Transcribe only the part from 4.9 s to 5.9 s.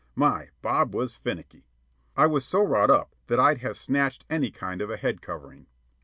head covering.